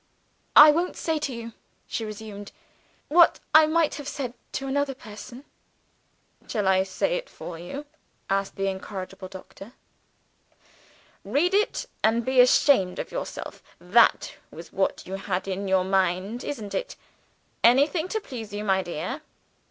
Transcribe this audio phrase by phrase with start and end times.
[0.55, 1.53] "I won't say to you,"
[1.85, 2.51] she resumed,
[3.07, 5.45] "what I might have said to another person."
[6.47, 7.85] "Shall I say it for you?"
[8.27, 9.73] asked the incorrigible doctor.
[11.23, 16.43] "'Read it, and be ashamed of yourself' That was what you had in your mind,
[16.43, 16.95] isn't it?
[17.63, 19.21] Anything to please you, my dear."